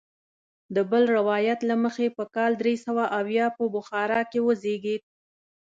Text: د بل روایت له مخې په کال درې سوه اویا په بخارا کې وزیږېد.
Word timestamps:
د 0.75 0.77
بل 0.91 1.03
روایت 1.17 1.59
له 1.69 1.75
مخې 1.83 2.07
په 2.17 2.23
کال 2.35 2.51
درې 2.61 2.75
سوه 2.85 3.03
اویا 3.19 3.47
په 3.57 3.63
بخارا 3.75 4.21
کې 4.31 4.39
وزیږېد. 4.47 5.03